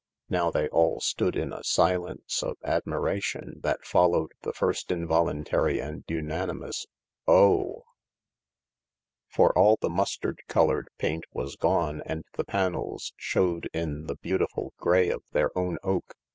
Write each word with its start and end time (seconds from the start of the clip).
Now 0.31 0.49
they 0.49 0.67
all 0.69 0.99
stood 0.99 1.35
in 1.35 1.53
a 1.53 1.63
silence 1.63 2.41
of 2.41 2.57
admiration 2.63 3.59
that 3.61 3.85
followed 3.85 4.31
the 4.41 4.51
first 4.51 4.89
involuntary 4.89 5.79
and 5.79 6.03
unanimous" 6.07 6.87
Oh 7.27 7.59
1" 7.83 7.83
For 9.35 9.55
all 9.55 9.77
the 9.79 9.91
mustard 9.91 10.41
coloured 10.47 10.87
paint 10.97 11.25
was 11.33 11.55
gone 11.55 12.01
and 12.03 12.23
the 12.33 12.41
THE 12.45 12.51
LARK 12.51 12.71
228 12.71 12.73
panels 12.73 13.13
showed 13.15 13.69
in 13.75 14.05
the 14.07 14.15
beautiful 14.15 14.73
grey 14.77 15.11
of 15.11 15.21
their 15.33 15.55
own 15.55 15.77
oak. 15.83 16.15